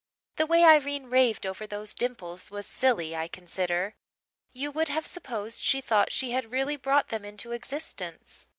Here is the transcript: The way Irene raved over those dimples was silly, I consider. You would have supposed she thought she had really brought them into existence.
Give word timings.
The 0.37 0.47
way 0.47 0.63
Irene 0.63 1.11
raved 1.11 1.45
over 1.45 1.67
those 1.67 1.93
dimples 1.93 2.49
was 2.49 2.65
silly, 2.65 3.15
I 3.15 3.27
consider. 3.27 3.93
You 4.51 4.71
would 4.71 4.87
have 4.87 5.05
supposed 5.05 5.63
she 5.63 5.79
thought 5.79 6.11
she 6.11 6.31
had 6.31 6.49
really 6.51 6.75
brought 6.75 7.09
them 7.09 7.23
into 7.23 7.51
existence. 7.51 8.47